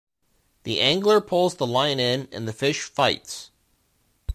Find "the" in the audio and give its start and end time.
0.63-0.79, 1.57-1.67, 2.47-2.53